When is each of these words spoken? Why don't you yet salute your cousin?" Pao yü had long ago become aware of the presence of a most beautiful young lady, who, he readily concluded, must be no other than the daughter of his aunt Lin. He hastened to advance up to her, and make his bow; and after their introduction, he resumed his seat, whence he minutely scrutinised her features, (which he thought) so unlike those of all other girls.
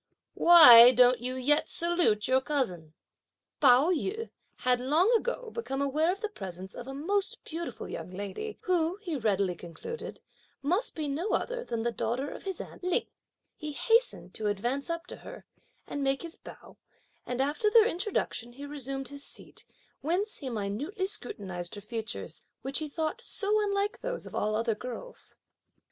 Why 0.33 0.91
don't 0.93 1.19
you 1.19 1.35
yet 1.35 1.69
salute 1.69 2.27
your 2.27 2.41
cousin?" 2.41 2.95
Pao 3.59 3.91
yü 3.91 4.31
had 4.61 4.79
long 4.79 5.11
ago 5.15 5.51
become 5.51 5.79
aware 5.79 6.11
of 6.11 6.21
the 6.21 6.29
presence 6.29 6.73
of 6.73 6.87
a 6.87 6.93
most 6.95 7.43
beautiful 7.43 7.87
young 7.87 8.09
lady, 8.09 8.57
who, 8.61 8.95
he 9.03 9.15
readily 9.15 9.53
concluded, 9.53 10.19
must 10.63 10.95
be 10.95 11.07
no 11.07 11.33
other 11.33 11.63
than 11.63 11.83
the 11.83 11.91
daughter 11.91 12.31
of 12.31 12.41
his 12.45 12.59
aunt 12.59 12.83
Lin. 12.83 13.05
He 13.55 13.73
hastened 13.73 14.33
to 14.33 14.47
advance 14.47 14.89
up 14.89 15.05
to 15.05 15.17
her, 15.17 15.45
and 15.85 16.03
make 16.03 16.23
his 16.23 16.35
bow; 16.35 16.77
and 17.27 17.39
after 17.39 17.69
their 17.69 17.85
introduction, 17.85 18.53
he 18.53 18.65
resumed 18.65 19.09
his 19.09 19.23
seat, 19.23 19.67
whence 20.01 20.37
he 20.37 20.49
minutely 20.49 21.05
scrutinised 21.05 21.75
her 21.75 21.81
features, 21.81 22.41
(which 22.63 22.79
he 22.79 22.89
thought) 22.89 23.23
so 23.23 23.61
unlike 23.63 24.01
those 24.01 24.25
of 24.25 24.33
all 24.33 24.55
other 24.55 24.73
girls. 24.73 25.37